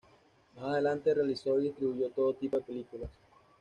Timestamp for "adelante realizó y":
0.65-1.65